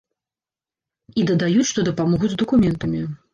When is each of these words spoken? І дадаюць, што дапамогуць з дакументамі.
І 1.23 1.25
дадаюць, 1.31 1.67
што 1.73 1.85
дапамогуць 1.91 2.31
з 2.33 2.41
дакументамі. 2.45 3.05